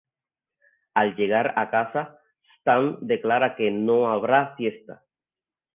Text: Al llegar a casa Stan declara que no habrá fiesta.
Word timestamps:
Al 1.01 1.13
llegar 1.19 1.43
a 1.63 1.65
casa 1.75 2.03
Stan 2.57 2.91
declara 3.15 3.55
que 3.61 3.69
no 3.79 4.03
habrá 4.15 4.45
fiesta. 4.55 5.03